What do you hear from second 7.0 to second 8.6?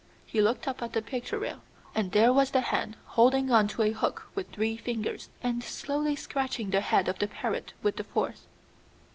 of the parrot with the fourth.